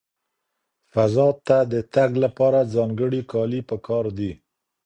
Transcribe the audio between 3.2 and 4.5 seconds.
کالي پکار دي.